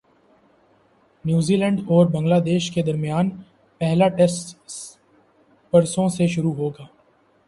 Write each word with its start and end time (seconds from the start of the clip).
نیوزی 1.25 1.55
Zealand 1.55 1.79
اور 1.87 2.05
بنگلہ 2.05 2.39
دیش 2.45 2.69
کے 2.71 2.81
درمیان 2.81 3.29
پہلا 3.81 4.07
ٹیسٹ 4.07 4.55
پرسوں 5.73 6.07
سے 6.09 6.27
شروع 6.27 6.53
ہوگا 6.53 6.85